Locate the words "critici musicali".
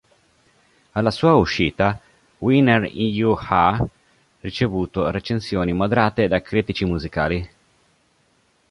6.41-7.47